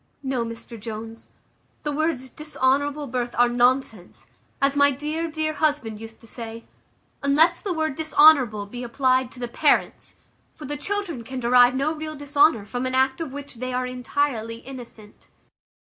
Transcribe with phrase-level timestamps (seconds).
[0.23, 1.29] No, Mr Jones,
[1.83, 4.25] the words `dishonourable birth' are nonsense,
[4.59, 6.63] as my dear, dear husband used to say,
[7.21, 10.15] unless the word `dishonourable' be applied to the parents;
[10.55, 13.85] for the children can derive no real dishonour from an act of which they are
[13.85, 15.27] intirely innocent."